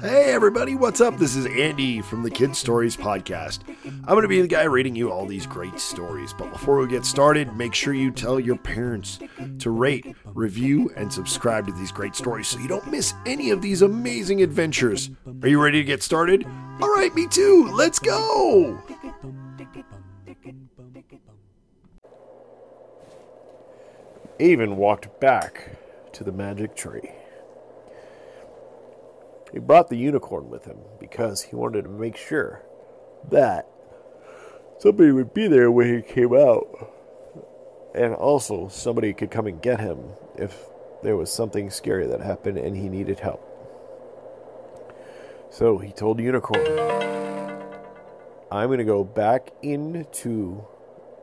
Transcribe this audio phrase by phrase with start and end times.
[0.00, 1.18] Hey everybody, what's up?
[1.18, 3.60] This is Andy from the Kid Stories Podcast.
[3.84, 6.32] I'm going to be the guy reading you all these great stories.
[6.32, 9.18] But before we get started, make sure you tell your parents
[9.58, 13.62] to rate, review, and subscribe to these great stories so you don't miss any of
[13.62, 15.10] these amazing adventures.
[15.42, 16.44] Are you ready to get started?
[16.80, 17.70] All right, me too.
[17.72, 18.82] Let's go.
[24.40, 25.76] Avin walked back
[26.12, 27.10] to the magic tree.
[29.54, 32.62] He brought the unicorn with him because he wanted to make sure
[33.30, 33.68] that
[34.78, 36.66] somebody would be there when he came out.
[37.94, 40.00] And also, somebody could come and get him
[40.36, 40.66] if
[41.04, 43.40] there was something scary that happened and he needed help.
[45.50, 46.66] So he told Unicorn,
[48.50, 50.66] I'm going to go back into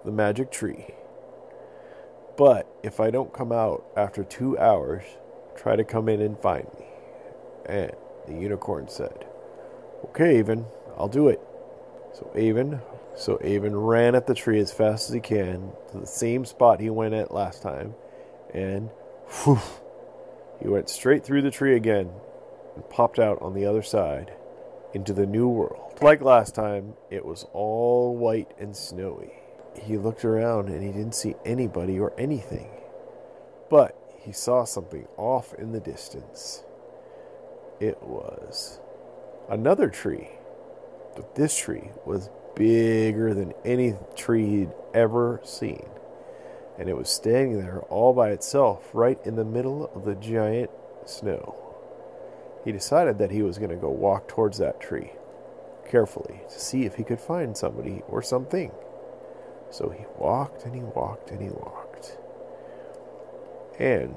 [0.05, 0.85] the magic tree.
[2.37, 5.03] But if I don't come out after two hours,
[5.57, 6.85] try to come in and find me.
[7.65, 7.91] And
[8.27, 9.25] the unicorn said,
[10.05, 10.65] Okay, Avin,
[10.97, 11.39] I'll do it.
[12.13, 12.81] So Avin,
[13.15, 16.79] so Avin ran at the tree as fast as he can to the same spot
[16.79, 17.95] he went at last time,
[18.53, 18.89] and
[19.43, 19.59] whew,
[20.61, 22.11] he went straight through the tree again
[22.75, 24.33] and popped out on the other side
[24.93, 25.97] into the new world.
[26.01, 29.31] Like last time, it was all white and snowy.
[29.79, 32.69] He looked around and he didn't see anybody or anything.
[33.69, 36.63] But he saw something off in the distance.
[37.81, 38.79] It was
[39.49, 40.29] another tree.
[41.15, 45.89] But this tree was bigger than any tree he'd ever seen.
[46.77, 50.69] And it was standing there all by itself, right in the middle of the giant
[51.05, 51.55] snow.
[52.63, 55.13] He decided that he was going to go walk towards that tree
[55.89, 58.71] carefully to see if he could find somebody or something.
[59.71, 62.19] So he walked and he walked and he walked.
[63.79, 64.15] And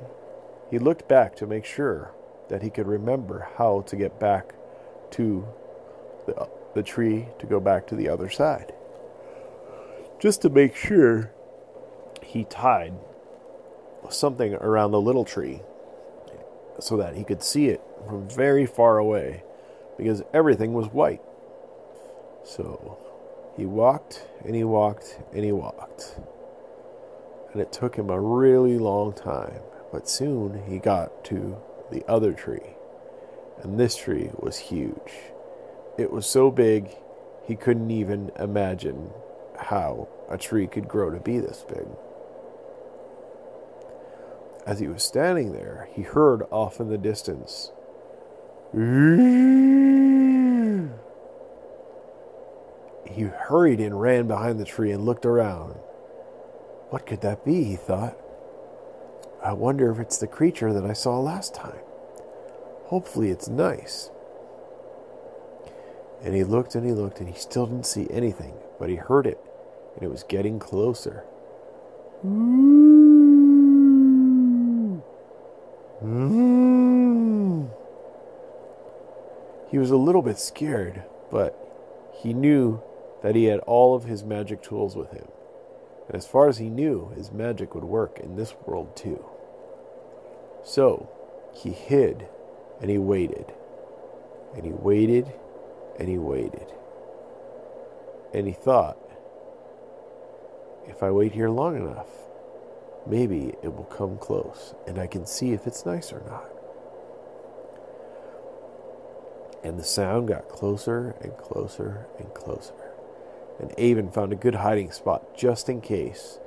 [0.70, 2.11] he looked back to make sure
[2.48, 4.55] that he could remember how to get back
[5.12, 5.47] to
[6.27, 8.73] the, the tree to go back to the other side.
[10.19, 11.33] Just to make sure,
[12.23, 12.95] he tied
[14.11, 15.61] something around the little tree
[16.80, 19.42] so that he could see it from very far away
[19.96, 21.23] because everything was white.
[22.45, 22.98] So
[23.57, 26.17] he walked and he walked and he walked.
[27.52, 29.61] And it took him a really long time,
[29.92, 31.57] but soon he got to
[31.90, 32.77] the other tree.
[33.62, 35.12] And this tree was huge.
[35.96, 36.90] It was so big
[37.46, 39.11] he couldn't even imagine
[39.56, 41.86] how a tree could grow to be this big.
[44.67, 47.70] As he was standing there, he heard off in the distance.
[53.06, 55.74] He hurried and ran behind the tree and looked around.
[56.89, 57.62] What could that be?
[57.64, 58.18] he thought.
[59.45, 61.83] I wonder if it's the creature that I saw last time.
[62.87, 64.11] Hopefully, it's nice.
[66.23, 69.27] And he looked and he looked and he still didn't see anything, but he heard
[69.27, 69.39] it,
[69.95, 71.25] and it was getting closer.
[72.25, 73.03] Mm.
[79.71, 81.55] He was a little bit scared, but
[82.15, 82.81] he knew
[83.23, 85.29] that he had all of his magic tools with him.
[86.07, 89.23] And as far as he knew, his magic would work in this world too.
[90.64, 91.08] So
[91.55, 92.27] he hid
[92.80, 93.52] and he waited.
[94.57, 95.33] And he waited
[95.98, 96.73] and he waited.
[98.33, 98.98] And he thought,
[100.89, 102.08] if I wait here long enough,
[103.07, 106.51] maybe it will come close and I can see if it's nice or not.
[109.63, 112.75] And the sound got closer and closer and closer.
[113.61, 116.39] And Avin found a good hiding spot just in case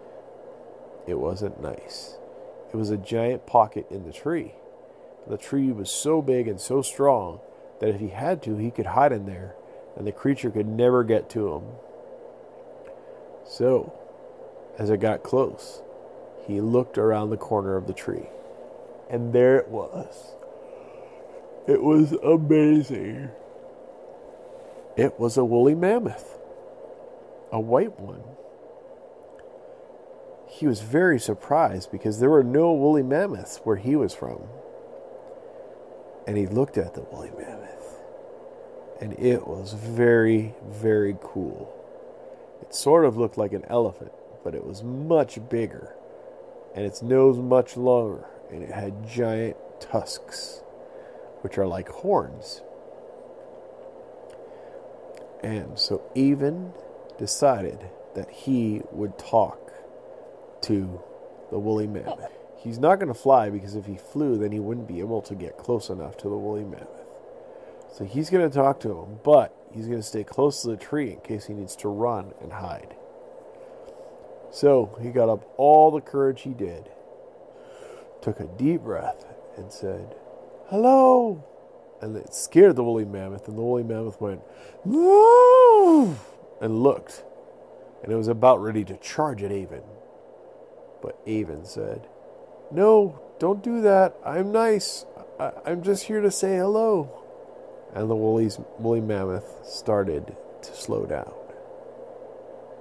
[1.08, 2.18] it wasn't nice.
[2.72, 4.54] It was a giant pocket in the tree.
[5.28, 7.40] The tree was so big and so strong
[7.80, 9.56] that if he had to, he could hide in there
[9.96, 11.64] and the creature could never get to him.
[13.46, 13.94] So,
[14.78, 15.82] as it got close,
[16.46, 18.28] he looked around the corner of the tree.
[19.10, 20.34] And there it was.
[21.68, 23.30] It was amazing.
[24.96, 26.38] It was a woolly mammoth,
[27.52, 28.24] a white one.
[30.48, 34.44] He was very surprised because there were no woolly mammoths where he was from.
[36.26, 38.00] And he looked at the woolly mammoth,
[39.00, 41.74] and it was very, very cool.
[42.62, 44.12] It sort of looked like an elephant,
[44.44, 45.94] but it was much bigger,
[46.76, 50.62] and its nose much longer, and it had giant tusks,
[51.42, 52.62] which are like horns.
[55.44, 56.74] And so Avin
[57.18, 59.67] decided that he would talk
[60.62, 61.02] to
[61.52, 62.32] the woolly mammoth.
[62.58, 65.36] He's not going to fly because if he flew, then he wouldn't be able to
[65.36, 67.06] get close enough to the woolly mammoth.
[67.94, 70.78] So he's going to talk to him, but he's going to stay close to the
[70.78, 72.96] tree in case he needs to run and hide.
[74.52, 76.90] So he got up all the courage he did,
[78.22, 79.26] took a deep breath,
[79.56, 80.16] and said,
[80.68, 81.44] Hello!
[82.02, 84.42] And it scared the woolly mammoth, and the woolly mammoth went,
[84.86, 86.20] Move!
[86.62, 87.24] and looked,
[88.04, 89.84] and it was about ready to charge at Avin.
[91.08, 92.06] But Avin said,
[92.70, 94.18] No, don't do that.
[94.26, 95.06] I'm nice.
[95.40, 97.24] I- am just here to say hello.
[97.94, 101.32] And the woolly mammoth started to slow down.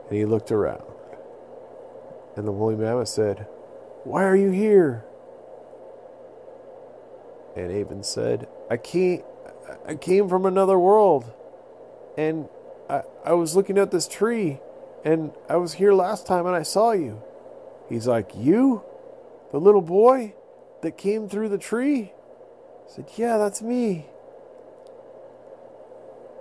[0.09, 0.83] And he looked around.
[2.35, 3.47] And the woolly mammoth said,
[4.03, 5.05] Why are you here?
[7.55, 9.25] And Avin said, I can't
[9.87, 11.33] I came from another world.
[12.19, 12.49] And
[12.91, 14.59] I, I was looking at this tree
[15.05, 17.23] and I was here last time and I saw you.
[17.89, 18.83] He's like, You?
[19.53, 20.35] The little boy
[20.83, 22.13] that came through the tree?
[22.87, 24.07] I said, Yeah, that's me.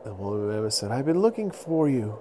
[0.03, 2.19] The mammoth said, I've been looking for you.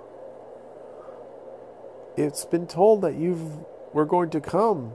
[2.17, 4.93] It's been told that you were going to come.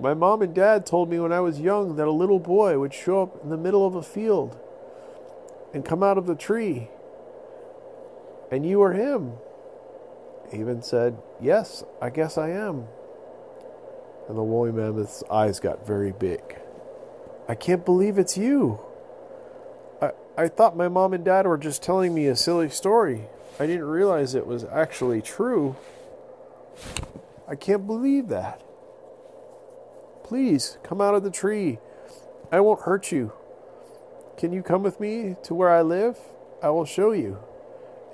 [0.00, 2.92] My mom and dad told me when I was young that a little boy would
[2.92, 4.58] show up in the middle of a field
[5.72, 6.88] and come out of the tree.
[8.50, 9.34] And you are him.
[10.52, 12.88] Avin said, Yes, I guess I am.
[14.28, 16.40] And the woolly mammoth's eyes got very big.
[17.48, 18.80] I can't believe it's you.
[20.00, 23.26] I, I thought my mom and dad were just telling me a silly story.
[23.60, 25.76] I didn't realize it was actually true.
[27.46, 28.62] I can't believe that.
[30.24, 31.78] Please come out of the tree.
[32.50, 33.32] I won't hurt you.
[34.38, 36.18] Can you come with me to where I live?
[36.62, 37.38] I will show you.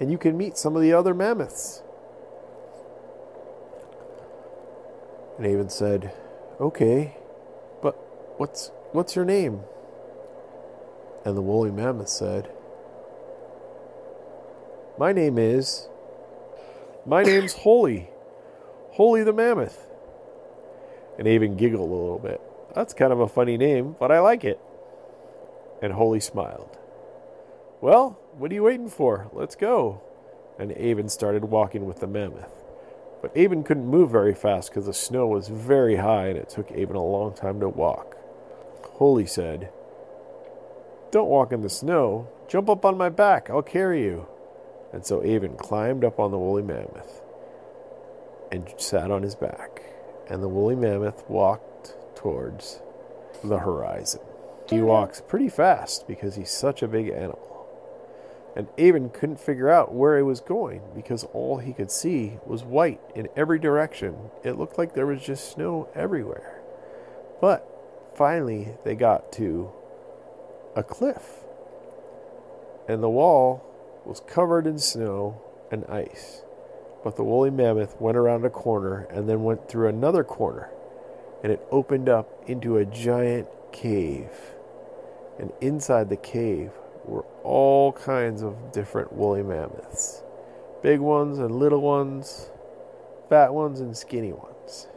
[0.00, 1.82] And you can meet some of the other mammoths.
[5.40, 6.12] And Avin said,
[6.60, 7.16] Okay,
[7.80, 7.94] but
[8.36, 9.60] what's what's your name?
[11.24, 12.52] And the woolly mammoth said,
[14.98, 15.88] My name is
[17.06, 18.10] My name's Holy.
[18.90, 19.86] Holy the Mammoth.
[21.18, 22.42] And Avin giggled a little bit.
[22.74, 24.60] That's kind of a funny name, but I like it.
[25.80, 26.76] And Holy smiled.
[27.80, 29.30] Well, what are you waiting for?
[29.32, 30.02] Let's go.
[30.58, 32.52] And Avin started walking with the mammoth.
[33.22, 36.70] But Avin couldn't move very fast because the snow was very high and it took
[36.72, 38.16] Avin a long time to walk.
[38.94, 39.70] Holy said,
[41.10, 42.28] Don't walk in the snow.
[42.48, 43.50] Jump up on my back.
[43.50, 44.26] I'll carry you.
[44.92, 47.22] And so Avin climbed up on the woolly mammoth
[48.50, 49.82] and sat on his back,
[50.28, 52.80] and the woolly mammoth walked towards
[53.44, 54.20] the horizon.
[54.68, 57.49] He walks pretty fast because he's such a big animal.
[58.56, 62.64] And Avin couldn't figure out where he was going because all he could see was
[62.64, 64.16] white in every direction.
[64.42, 66.60] It looked like there was just snow everywhere.
[67.40, 67.66] But
[68.14, 69.70] finally, they got to
[70.76, 71.44] a cliff,
[72.88, 73.64] and the wall
[74.04, 76.42] was covered in snow and ice.
[77.02, 80.70] But the woolly mammoth went around a corner and then went through another corner,
[81.42, 84.30] and it opened up into a giant cave.
[85.38, 86.72] And inside the cave
[87.10, 90.22] were all kinds of different woolly mammoths
[90.82, 92.50] big ones and little ones,
[93.28, 94.88] fat ones and skinny ones.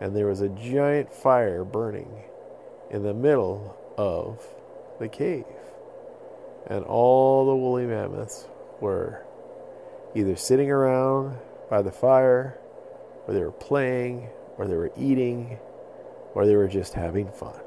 [0.00, 2.24] And there was a giant fire burning
[2.90, 4.44] in the middle of
[4.98, 5.44] the cave.
[6.66, 8.46] And all the woolly mammoths
[8.80, 9.24] were
[10.14, 11.36] either sitting around
[11.68, 12.58] by the fire,
[13.26, 15.58] or they were playing, or they were eating,
[16.34, 17.60] or they were just having fun.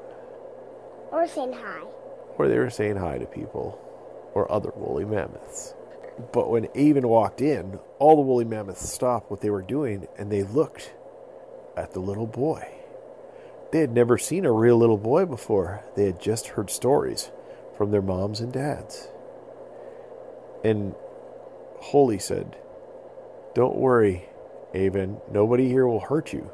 [1.10, 1.84] Or saying hi.
[2.36, 3.78] Or they were saying hi to people
[4.34, 5.74] or other woolly mammoths.
[6.32, 10.30] But when Avin walked in, all the woolly mammoths stopped what they were doing and
[10.30, 10.92] they looked
[11.76, 12.68] at the little boy.
[13.72, 15.82] They had never seen a real little boy before.
[15.96, 17.30] They had just heard stories
[17.76, 19.08] from their moms and dads.
[20.62, 20.94] And
[21.78, 22.56] Holy said,
[23.54, 24.28] Don't worry,
[24.72, 25.20] Avin.
[25.30, 26.50] Nobody here will hurt you.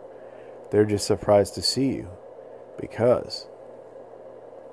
[0.71, 2.09] They're just surprised to see you
[2.81, 3.47] because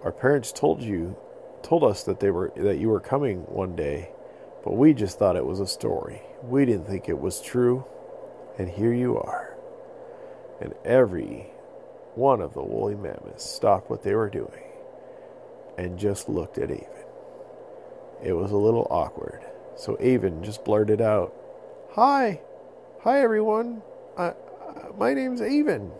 [0.04, 1.18] our parents told you
[1.64, 4.12] told us that they were that you were coming one day,
[4.64, 6.22] but we just thought it was a story.
[6.44, 7.86] We didn't think it was true,
[8.58, 9.56] and here you are.
[10.62, 11.48] And every
[12.16, 14.64] one of the woolly mammoths stopped what they were doing
[15.78, 16.88] and just looked at Avin.
[18.24, 19.46] It was a little awkward.
[19.76, 21.34] So Avin just blurted out,
[21.92, 22.42] Hi,
[23.02, 23.84] hi everyone.
[24.18, 24.34] Uh,
[24.98, 25.92] my name's Avin.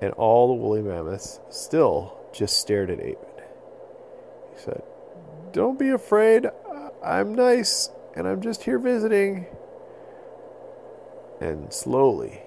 [0.00, 3.16] And all the woolly mammoths still just stared at Avin.
[4.54, 4.82] He said,
[5.52, 6.46] Don't be afraid.
[7.02, 9.46] I'm nice and I'm just here visiting.
[11.40, 12.40] And slowly,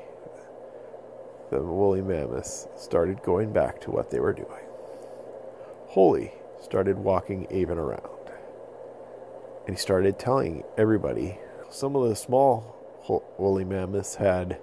[1.51, 4.65] the woolly mammoths started going back to what they were doing.
[5.88, 8.03] Holy started walking Avin around.
[9.68, 11.38] And he started telling everybody
[11.70, 12.75] some of the small
[13.38, 14.60] woolly mammoths had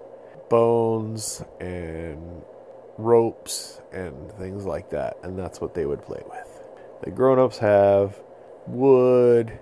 [0.49, 2.43] bones and
[2.99, 6.63] ropes and things like that, and that's what they would play with.
[7.03, 8.21] The grown ups have
[8.67, 9.59] wood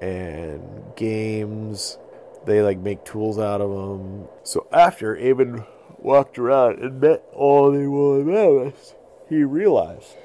[0.00, 1.98] and games.
[2.44, 4.28] They like make tools out of them.
[4.42, 5.64] So after Avin
[5.98, 8.94] walked around and met all the woolly mammoths,
[9.28, 10.16] he realized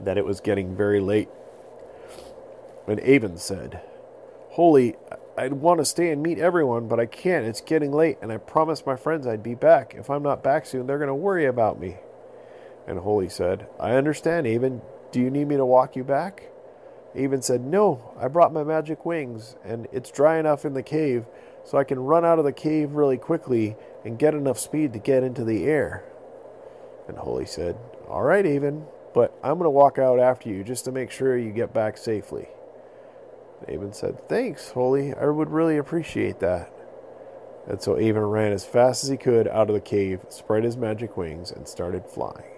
[0.00, 1.28] that it was getting very late.
[2.86, 3.80] And Avin said,
[4.50, 4.96] Holy,
[5.38, 7.44] I'd want to stay and meet everyone, but I can't.
[7.44, 9.94] It's getting late, and I promised my friends I'd be back.
[9.94, 11.96] If I'm not back soon, they're going to worry about me.
[12.86, 14.80] And Holy said, I understand, Avin.
[15.12, 16.50] Do you need me to walk you back?
[17.14, 21.26] Avin said, No, I brought my magic wings, and it's dry enough in the cave
[21.64, 24.98] so I can run out of the cave really quickly and get enough speed to
[24.98, 26.04] get into the air.
[27.08, 27.76] And Holy said,
[28.08, 31.36] All right, Avin, but I'm going to walk out after you just to make sure
[31.36, 32.48] you get back safely.
[33.68, 35.14] Avin said, Thanks, Holy.
[35.14, 36.72] I would really appreciate that.
[37.66, 40.76] And so Avin ran as fast as he could out of the cave, spread his
[40.76, 42.50] magic wings, and started flying.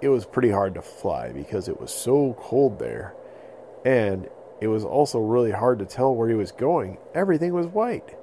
[0.00, 3.14] It was pretty hard to fly because it was so cold there,
[3.84, 4.28] and
[4.60, 6.98] it was also really hard to tell where he was going.
[7.14, 8.16] Everything was white.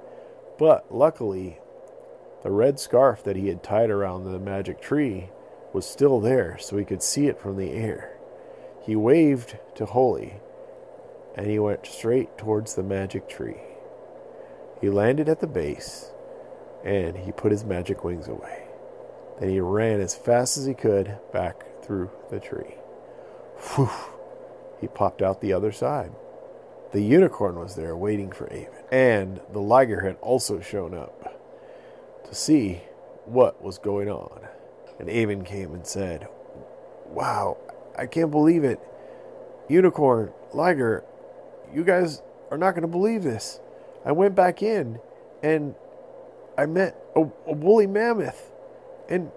[0.58, 1.58] But luckily,
[2.42, 5.30] the red scarf that he had tied around the magic tree
[5.72, 8.16] was still there, so he could see it from the air.
[8.82, 10.40] He waved to Holy,
[11.36, 13.60] and he went straight towards the magic tree.
[14.80, 16.10] He landed at the base
[16.84, 18.66] and he put his magic wings away.
[19.38, 22.76] Then he ran as fast as he could back through the tree.
[23.74, 23.90] Whew!
[24.80, 26.12] He popped out the other side.
[26.92, 31.36] The unicorn was there waiting for Avin, and the liger had also shown up
[32.24, 32.82] to see
[33.24, 34.46] what was going on.
[34.98, 36.28] And Avin came and said,
[37.06, 37.58] Wow,
[37.98, 38.80] I can't believe it.
[39.68, 41.04] Unicorn, liger,
[41.76, 43.60] you guys are not going to believe this.
[44.02, 44.98] I went back in
[45.42, 45.74] and
[46.56, 48.50] I met a, a woolly mammoth,
[49.10, 49.30] and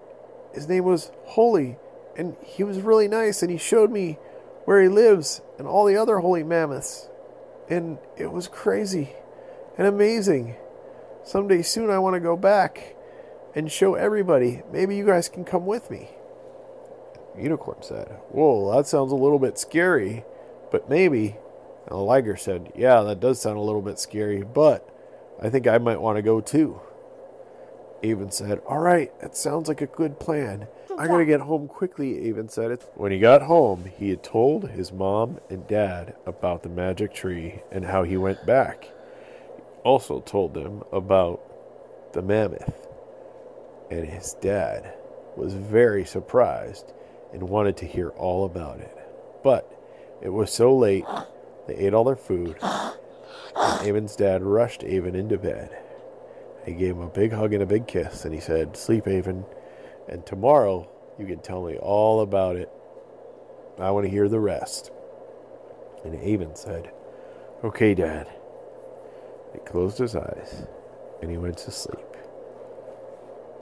[0.54, 1.76] his name was Holy,
[2.16, 4.18] and he was really nice, and he showed me
[4.64, 7.10] where he lives and all the other holy mammoths,
[7.68, 9.10] and it was crazy
[9.76, 10.56] and amazing.
[11.22, 12.96] Someday soon I want to go back
[13.54, 14.62] and show everybody.
[14.72, 16.08] Maybe you guys can come with me.
[17.38, 20.24] Unicorn said, Whoa, that sounds a little bit scary,
[20.72, 21.36] but maybe.
[21.90, 24.88] And the liger said, Yeah, that does sound a little bit scary, but
[25.42, 26.80] I think I might want to go too.
[28.02, 30.68] Avin said, All right, that sounds like a good plan.
[30.96, 32.78] I gotta get home quickly, Avin said.
[32.94, 37.62] When he got home, he had told his mom and dad about the magic tree
[37.72, 38.84] and how he went back.
[39.56, 41.40] He also told them about
[42.12, 42.86] the mammoth.
[43.90, 44.94] And his dad
[45.36, 46.92] was very surprised
[47.32, 48.96] and wanted to hear all about it.
[49.42, 49.68] But
[50.22, 51.06] it was so late
[51.70, 55.76] they ate all their food, and Avin's dad rushed Avin into bed.
[56.66, 59.44] He gave him a big hug and a big kiss, and he said, Sleep, Avin,
[60.08, 62.70] and tomorrow you can tell me all about it.
[63.78, 64.90] I want to hear the rest.
[66.04, 66.90] And Avin said,
[67.62, 68.26] Okay, Dad.
[69.52, 70.66] He closed his eyes
[71.20, 71.98] and he went to sleep.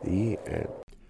[0.04, 0.87] The end.